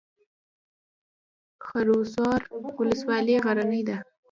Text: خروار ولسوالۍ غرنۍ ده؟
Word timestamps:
خروار 1.65 2.41
ولسوالۍ 2.79 3.35
غرنۍ 3.45 3.81
ده؟ 3.89 3.97